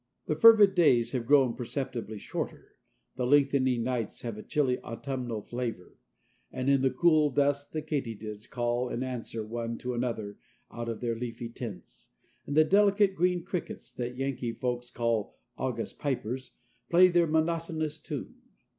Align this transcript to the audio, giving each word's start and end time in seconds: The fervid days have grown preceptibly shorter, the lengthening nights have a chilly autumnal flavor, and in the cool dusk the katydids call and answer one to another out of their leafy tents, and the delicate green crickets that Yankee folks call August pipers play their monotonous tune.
The 0.25 0.33
fervid 0.35 0.73
days 0.73 1.11
have 1.11 1.27
grown 1.27 1.53
preceptibly 1.55 2.17
shorter, 2.19 2.75
the 3.17 3.27
lengthening 3.27 3.83
nights 3.83 4.21
have 4.23 4.35
a 4.35 4.41
chilly 4.41 4.79
autumnal 4.79 5.43
flavor, 5.43 5.99
and 6.51 6.71
in 6.71 6.81
the 6.81 6.89
cool 6.89 7.29
dusk 7.29 7.71
the 7.71 7.83
katydids 7.83 8.47
call 8.49 8.89
and 8.89 9.03
answer 9.05 9.45
one 9.45 9.77
to 9.77 9.93
another 9.93 10.39
out 10.71 10.89
of 10.89 11.01
their 11.01 11.13
leafy 11.15 11.49
tents, 11.49 12.09
and 12.47 12.57
the 12.57 12.63
delicate 12.63 13.13
green 13.13 13.43
crickets 13.43 13.93
that 13.93 14.17
Yankee 14.17 14.53
folks 14.53 14.89
call 14.89 15.35
August 15.55 15.99
pipers 15.99 16.55
play 16.89 17.07
their 17.09 17.27
monotonous 17.27 17.99
tune. 17.99 18.37